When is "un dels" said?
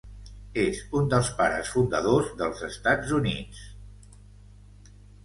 0.99-1.27